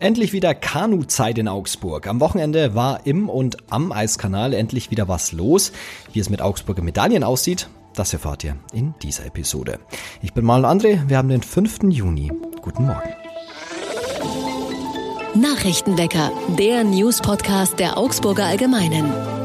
[0.00, 2.06] Endlich wieder Kanuzeit in Augsburg.
[2.06, 5.72] Am Wochenende war im und am Eiskanal endlich wieder was los.
[6.14, 9.78] Wie es mit Augsburger Medaillen aussieht, das erfahrt ihr in dieser Episode.
[10.22, 11.80] Ich bin Marlon André, wir haben den 5.
[11.90, 12.32] Juni.
[12.62, 13.10] Guten Morgen.
[15.34, 19.39] Nachrichtenwecker, der News-Podcast der Augsburger Allgemeinen.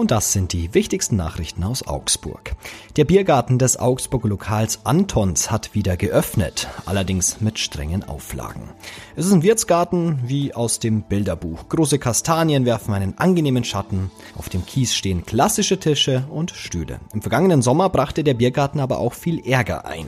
[0.00, 2.56] Und das sind die wichtigsten Nachrichten aus Augsburg.
[2.96, 8.70] Der Biergarten des Augsburger Lokals Antons hat wieder geöffnet, allerdings mit strengen Auflagen.
[9.14, 11.68] Es ist ein Wirtsgarten wie aus dem Bilderbuch.
[11.68, 14.10] Große Kastanien werfen einen angenehmen Schatten.
[14.38, 17.00] Auf dem Kies stehen klassische Tische und Stühle.
[17.12, 20.06] Im vergangenen Sommer brachte der Biergarten aber auch viel Ärger ein.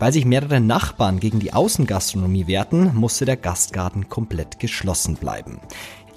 [0.00, 5.60] Weil sich mehrere Nachbarn gegen die Außengastronomie wehrten, musste der Gastgarten komplett geschlossen bleiben.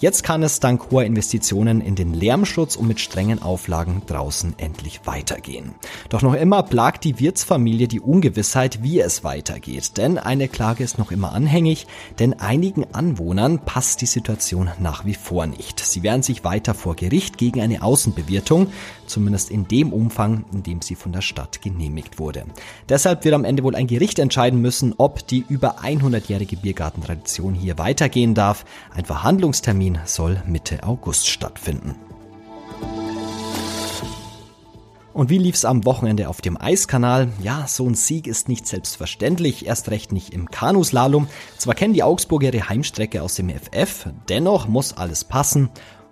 [0.01, 5.01] Jetzt kann es dank hoher Investitionen in den Lärmschutz und mit strengen Auflagen draußen endlich
[5.05, 5.75] weitergehen.
[6.09, 9.97] Doch noch immer plagt die Wirtsfamilie die Ungewissheit, wie es weitergeht.
[9.97, 11.85] Denn eine Klage ist noch immer anhängig,
[12.17, 15.79] denn einigen Anwohnern passt die Situation nach wie vor nicht.
[15.79, 18.69] Sie wehren sich weiter vor Gericht gegen eine Außenbewirtung,
[19.05, 22.45] zumindest in dem Umfang, in dem sie von der Stadt genehmigt wurde.
[22.89, 27.77] Deshalb wird am Ende wohl ein Gericht entscheiden müssen, ob die über 100-jährige Biergartentradition hier
[27.77, 28.65] weitergehen darf.
[28.95, 31.95] Ein Verhandlungstermin Termin soll Mitte August stattfinden.
[35.13, 37.27] Und wie lief's am Wochenende auf dem Eiskanal?
[37.43, 41.27] Ja, so ein Sieg ist nicht selbstverständlich, erst recht nicht im Kanuslalom.
[41.57, 45.69] Zwar kennen die Augsburger ihre Heimstrecke aus dem FF, dennoch muss alles passen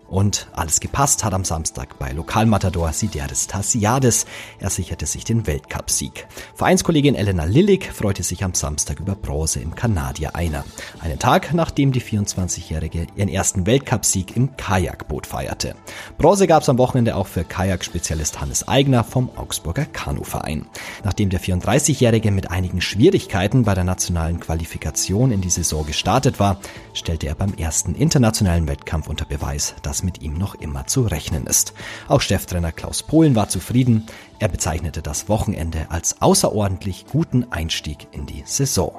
[0.10, 4.26] und alles gepasst hat am Samstag bei Lokalmatador Sideris Tassiades.
[4.60, 6.28] Er sicherte sich den Weltcupsieg.
[6.56, 10.66] Vereinskollegin Elena Lillig freute sich am Samstag über Bronze im Kanadier Einer.
[11.00, 15.76] Einen Tag, nachdem die 24-Jährige ihren ersten Weltcupsieg im Kajakboot feierte.
[16.18, 20.66] Bronze gab es am Wochenende auch für Kajakspezialist Hannes Eigner vom Augsburger Kanuverein.
[21.04, 26.60] Nachdem der 34-Jährige mit einigen Schwierigkeiten bei der nationalen Qualifikation in die Saison gestartet war,
[26.94, 31.02] stellte er beim ersten internationalen Wettkampf unter Beweis, dass dass mit ihm noch immer zu
[31.02, 31.74] rechnen ist.
[32.08, 34.06] Auch Cheftrainer Klaus Polen war zufrieden.
[34.40, 38.94] Er bezeichnete das Wochenende als außerordentlich guten Einstieg in die Saison.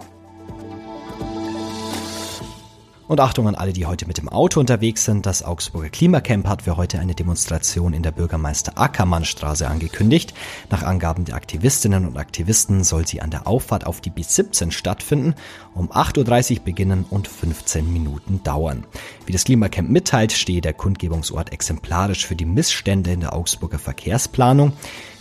[3.11, 5.27] Und Achtung an alle, die heute mit dem Auto unterwegs sind.
[5.27, 10.33] Das Augsburger Klimacamp hat für heute eine Demonstration in der Bürgermeister Ackermann Straße angekündigt.
[10.71, 15.35] Nach Angaben der Aktivistinnen und Aktivisten soll sie an der Auffahrt auf die B17 stattfinden,
[15.75, 18.85] um 8.30 Uhr beginnen und 15 Minuten dauern.
[19.31, 24.73] Wie das Klimacamp mitteilt, stehe der Kundgebungsort exemplarisch für die Missstände in der Augsburger Verkehrsplanung.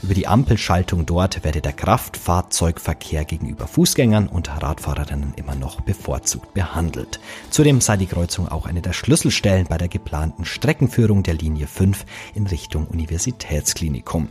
[0.01, 7.19] Über die Ampelschaltung dort werde der Kraftfahrzeugverkehr gegenüber Fußgängern und Radfahrerinnen immer noch bevorzugt behandelt.
[7.51, 12.03] Zudem sei die Kreuzung auch eine der Schlüsselstellen bei der geplanten Streckenführung der Linie 5
[12.33, 14.29] in Richtung Universitätsklinikum.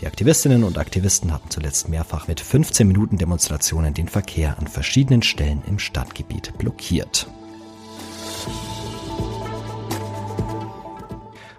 [0.00, 5.20] Die Aktivistinnen und Aktivisten hatten zuletzt mehrfach mit 15 Minuten Demonstrationen den Verkehr an verschiedenen
[5.20, 7.28] Stellen im Stadtgebiet blockiert.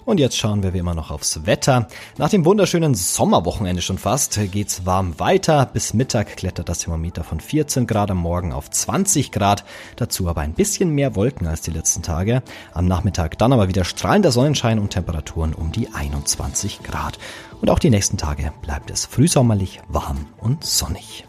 [0.09, 1.87] Und jetzt schauen wir wie immer noch aufs Wetter.
[2.17, 5.67] Nach dem wunderschönen Sommerwochenende schon fast geht's warm weiter.
[5.71, 9.63] Bis Mittag klettert das Thermometer von 14 Grad am Morgen auf 20 Grad.
[9.97, 12.41] Dazu aber ein bisschen mehr Wolken als die letzten Tage.
[12.73, 17.19] Am Nachmittag dann aber wieder strahlender Sonnenschein und Temperaturen um die 21 Grad.
[17.61, 21.28] Und auch die nächsten Tage bleibt es frühsommerlich warm und sonnig.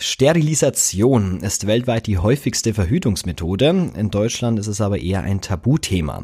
[0.00, 3.90] Sterilisation ist weltweit die häufigste Verhütungsmethode.
[3.96, 6.22] In Deutschland ist es aber eher ein Tabuthema.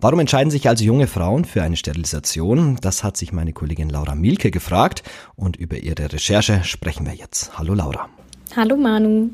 [0.00, 2.78] Warum entscheiden sich also junge Frauen für eine Sterilisation?
[2.80, 5.04] Das hat sich meine Kollegin Laura Mielke gefragt
[5.36, 7.56] und über ihre Recherche sprechen wir jetzt.
[7.56, 8.08] Hallo Laura.
[8.56, 9.30] Hallo Manu.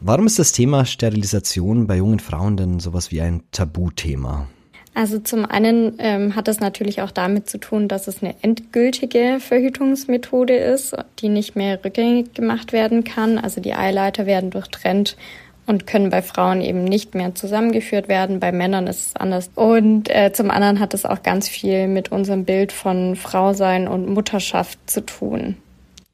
[0.00, 4.48] Warum ist das Thema Sterilisation bei jungen Frauen denn sowas wie ein Tabuthema?
[4.96, 9.40] Also zum einen ähm, hat es natürlich auch damit zu tun, dass es eine endgültige
[9.40, 13.36] Verhütungsmethode ist, die nicht mehr rückgängig gemacht werden kann.
[13.36, 15.18] Also die Eileiter werden durchtrennt
[15.66, 18.40] und können bei Frauen eben nicht mehr zusammengeführt werden.
[18.40, 19.50] Bei Männern ist es anders.
[19.54, 24.08] Und äh, zum anderen hat es auch ganz viel mit unserem Bild von Frausein und
[24.08, 25.56] Mutterschaft zu tun.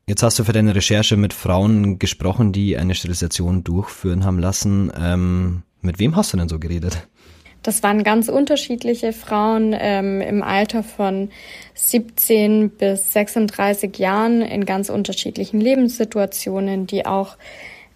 [0.09, 4.91] Jetzt hast du für deine Recherche mit Frauen gesprochen, die eine Sterilisation durchführen haben lassen.
[5.01, 7.07] Ähm, mit wem hast du denn so geredet?
[7.63, 11.31] Das waren ganz unterschiedliche Frauen ähm, im Alter von
[11.75, 17.37] 17 bis 36 Jahren in ganz unterschiedlichen Lebenssituationen, die auch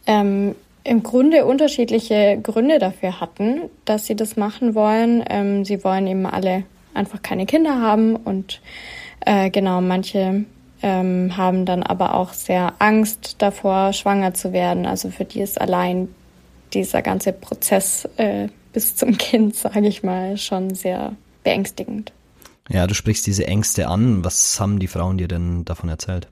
[0.06, 0.54] ähm,
[0.84, 5.24] im Grunde unterschiedliche Gründe dafür hatten, dass sie das machen wollen.
[5.28, 6.62] Ähm, sie wollen eben alle
[6.94, 8.60] einfach keine Kinder haben und
[9.20, 10.44] äh, genau, manche
[10.82, 14.86] ähm, haben dann aber auch sehr Angst davor, schwanger zu werden.
[14.86, 16.08] Also für die ist allein
[16.72, 22.12] dieser ganze Prozess äh, bis zum Kind, sage ich mal, schon sehr beängstigend.
[22.68, 24.22] Ja, du sprichst diese Ängste an.
[24.22, 26.28] Was haben die Frauen dir denn davon erzählt?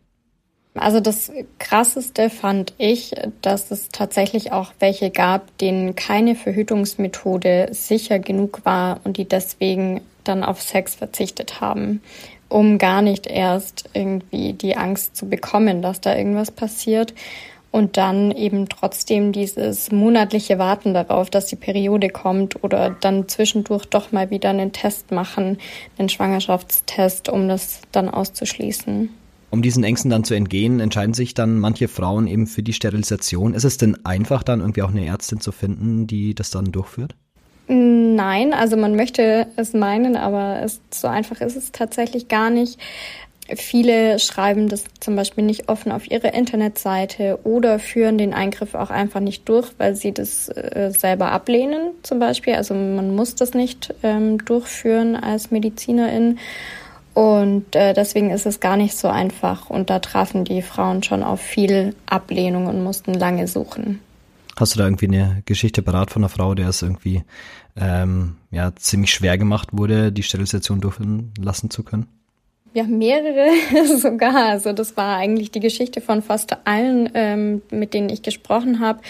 [0.75, 8.19] Also das Krasseste fand ich, dass es tatsächlich auch welche gab, denen keine Verhütungsmethode sicher
[8.19, 12.03] genug war und die deswegen dann auf Sex verzichtet haben,
[12.51, 17.15] um gar nicht erst irgendwie die Angst zu bekommen, dass da irgendwas passiert.
[17.75, 23.87] Und dann eben trotzdem dieses monatliche Warten darauf, dass die Periode kommt oder dann zwischendurch
[23.87, 25.59] doch mal wieder einen Test machen,
[25.99, 29.09] einen Schwangerschaftstest, um das dann auszuschließen.
[29.51, 33.55] Um diesen Ängsten dann zu entgehen, entscheiden sich dann manche Frauen eben für die Sterilisation.
[33.55, 37.17] Ist es denn einfach, dann irgendwie auch eine Ärztin zu finden, die das dann durchführt?
[37.67, 42.79] Nein, also man möchte es meinen, aber es, so einfach ist es tatsächlich gar nicht.
[43.57, 48.89] Viele schreiben das zum Beispiel nicht offen auf ihre Internetseite oder führen den Eingriff auch
[48.89, 52.55] einfach nicht durch, weil sie das äh, selber ablehnen zum Beispiel.
[52.55, 56.39] Also man muss das nicht ähm, durchführen als Medizinerin.
[57.13, 59.69] Und äh, deswegen ist es gar nicht so einfach.
[59.69, 64.01] Und da trafen die Frauen schon auf viel Ablehnung und mussten lange suchen.
[64.57, 67.25] Hast du da irgendwie eine Geschichte parat von einer Frau, der es irgendwie
[67.77, 72.07] ähm, ja, ziemlich schwer gemacht wurde, die Sterilisation durchführen lassen zu können?
[72.75, 73.51] Ja, mehrere
[73.99, 74.35] sogar.
[74.51, 79.01] Also das war eigentlich die Geschichte von fast allen, ähm, mit denen ich gesprochen habe.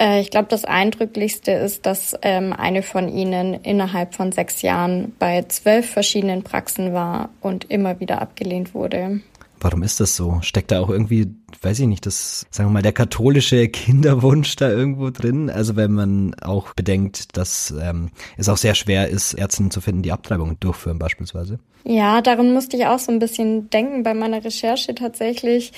[0.00, 5.14] Äh, ich glaube, das Eindrücklichste ist, dass ähm, eine von ihnen innerhalb von sechs Jahren
[5.18, 9.20] bei zwölf verschiedenen Praxen war und immer wieder abgelehnt wurde.
[9.60, 10.38] Warum ist das so?
[10.42, 14.70] Steckt da auch irgendwie, weiß ich nicht, das, sagen wir mal, der katholische Kinderwunsch da
[14.70, 15.50] irgendwo drin?
[15.50, 20.02] Also wenn man auch bedenkt, dass ähm, es auch sehr schwer ist, Ärzte zu finden,
[20.02, 21.58] die Abtreibungen durchführen beispielsweise.
[21.84, 25.72] Ja, daran musste ich auch so ein bisschen denken bei meiner Recherche tatsächlich.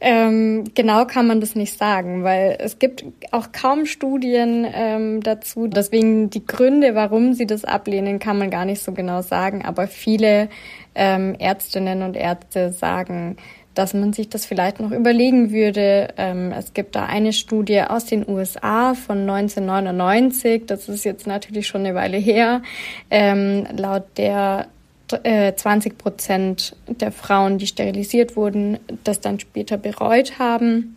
[0.00, 5.66] Ähm, genau kann man das nicht sagen, weil es gibt auch kaum Studien ähm, dazu.
[5.66, 9.62] Deswegen die Gründe, warum sie das ablehnen, kann man gar nicht so genau sagen.
[9.64, 10.48] Aber viele
[10.94, 13.36] ähm, Ärztinnen und Ärzte sagen,
[13.74, 16.08] dass man sich das vielleicht noch überlegen würde.
[16.16, 21.66] Ähm, es gibt da eine Studie aus den USA von 1999, das ist jetzt natürlich
[21.66, 22.62] schon eine Weile her,
[23.10, 24.66] ähm, laut der
[25.10, 30.96] 20 äh, Prozent der Frauen, die sterilisiert wurden, das dann später bereut haben.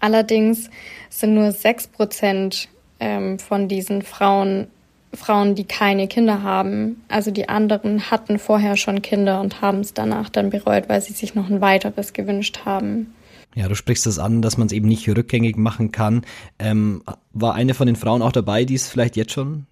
[0.00, 0.70] Allerdings
[1.08, 2.68] sind nur 6 Prozent
[3.00, 4.68] ähm, von diesen Frauen
[5.12, 7.02] Frauen, die keine Kinder haben.
[7.08, 11.12] Also die anderen hatten vorher schon Kinder und haben es danach dann bereut, weil sie
[11.12, 13.12] sich noch ein weiteres gewünscht haben.
[13.56, 16.22] Ja, du sprichst es das an, dass man es eben nicht rückgängig machen kann.
[16.60, 17.02] Ähm,
[17.32, 19.66] war eine von den Frauen auch dabei, die es vielleicht jetzt schon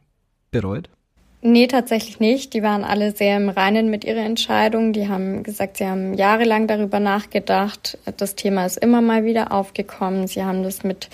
[0.51, 0.91] bereut?
[1.41, 2.53] Nee, tatsächlich nicht.
[2.53, 4.93] Die waren alle sehr im Reinen mit ihrer Entscheidung.
[4.93, 7.97] Die haben gesagt, sie haben jahrelang darüber nachgedacht.
[8.17, 10.27] Das Thema ist immer mal wieder aufgekommen.
[10.27, 11.09] Sie haben das mit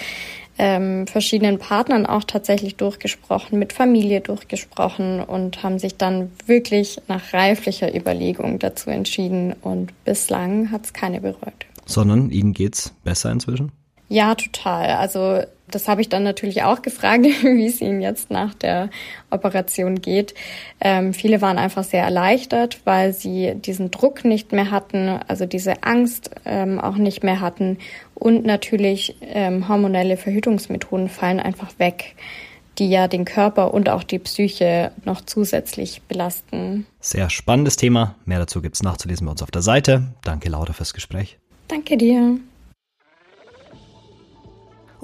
[0.56, 7.32] ähm, verschiedenen Partnern auch tatsächlich durchgesprochen, mit Familie durchgesprochen und haben sich dann wirklich nach
[7.32, 9.55] reiflicher Überlegung dazu entschieden.
[9.61, 11.67] Und bislang hat es keine bereut.
[11.85, 13.73] Sondern Ihnen geht's besser inzwischen?
[14.09, 14.91] Ja, total.
[14.91, 18.91] Also das habe ich dann natürlich auch gefragt, wie es ihnen jetzt nach der
[19.31, 20.35] Operation geht.
[20.81, 25.83] Ähm, viele waren einfach sehr erleichtert, weil sie diesen Druck nicht mehr hatten, also diese
[25.83, 27.79] Angst ähm, auch nicht mehr hatten.
[28.15, 32.15] Und natürlich ähm, hormonelle Verhütungsmethoden fallen einfach weg,
[32.79, 36.87] die ja den Körper und auch die Psyche noch zusätzlich belasten.
[37.01, 38.17] Sehr spannendes Thema.
[38.25, 40.15] Mehr dazu gibt es nachzulesen bei uns auf der Seite.
[40.23, 41.39] Danke, Laura, fürs Gespräch.
[41.69, 42.39] Danke dir.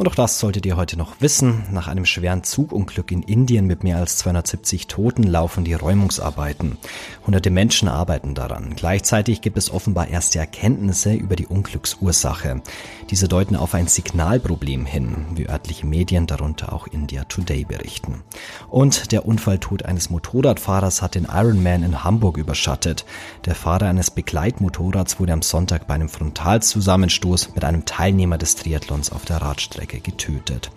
[0.00, 1.64] Und auch das solltet ihr heute noch wissen.
[1.72, 6.78] Nach einem schweren Zugunglück in Indien mit mehr als 270 Toten laufen die Räumungsarbeiten.
[7.26, 8.72] Hunderte Menschen arbeiten daran.
[8.76, 12.62] Gleichzeitig gibt es offenbar erste Erkenntnisse über die Unglücksursache.
[13.10, 18.22] Diese deuten auf ein Signalproblem hin, wie örtliche Medien, darunter auch India Today berichten.
[18.70, 23.04] Und der Unfalltod eines Motorradfahrers hat den Ironman in Hamburg überschattet.
[23.44, 29.12] Der Fahrer eines Begleitmotorrads wurde am Sonntag bei einem Frontalzusammenstoß mit einem Teilnehmer des Triathlons
[29.12, 30.70] auf der Radstrecke Strecke getötet.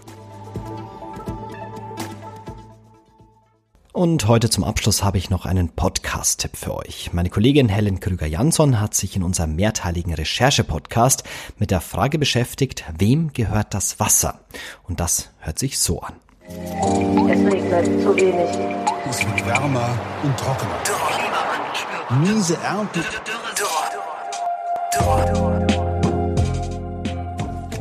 [3.92, 7.14] Und heute zum Abschluss habe ich noch einen Podcast-Tipp für euch.
[7.14, 11.24] Meine Kollegin Helen Krüger-Jansson hat sich in unserem mehrteiligen Recherche-Podcast
[11.60, 14.40] mit der Frage beschäftigt, wem gehört das Wasser?
[14.88, 16.16] Und das hört sich so an.
[16.48, 18.50] Es regnet zu wenig.
[19.08, 20.82] Es wird wärmer und trockener.
[22.20, 23.04] Miese Ernten.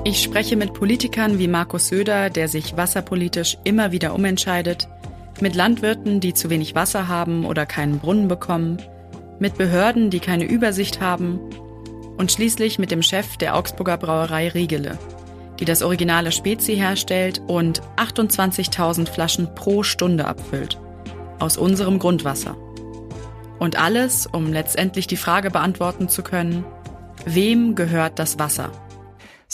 [0.04, 4.88] Ich spreche mit Politikern wie Markus Söder, der sich wasserpolitisch immer wieder umentscheidet,
[5.40, 8.78] mit Landwirten, die zu wenig Wasser haben oder keinen Brunnen bekommen,
[9.38, 11.38] mit Behörden, die keine Übersicht haben
[12.16, 14.98] und schließlich mit dem Chef der Augsburger Brauerei Riegele,
[15.60, 20.80] die das originale Spezi herstellt und 28.000 Flaschen pro Stunde abfüllt.
[21.38, 22.56] Aus unserem Grundwasser.
[23.60, 26.64] Und alles, um letztendlich die Frage beantworten zu können,
[27.24, 28.72] wem gehört das Wasser?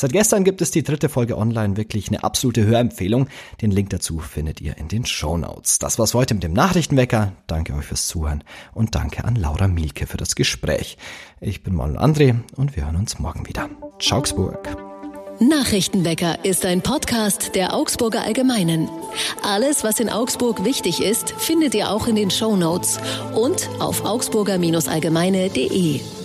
[0.01, 3.27] Seit gestern gibt es die dritte Folge online, wirklich eine absolute Hörempfehlung.
[3.61, 5.81] Den Link dazu findet ihr in den Show Notes.
[5.81, 7.33] Das war's heute mit dem Nachrichtenwecker.
[7.49, 10.99] Danke euch fürs Zuhören und danke an Laura Mielke für das Gespräch.
[11.41, 13.69] Ich bin Manuel André und wir hören uns morgen wieder.
[13.99, 14.69] Ciao, Augsburg.
[15.41, 18.89] Nachrichtenwecker ist ein Podcast der Augsburger Allgemeinen.
[19.43, 23.01] Alles, was in Augsburg wichtig ist, findet ihr auch in den Show Notes
[23.35, 26.18] und auf augsburger-allgemeine.de.